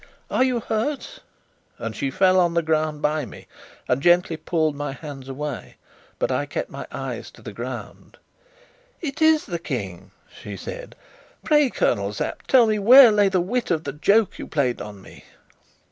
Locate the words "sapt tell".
12.13-12.65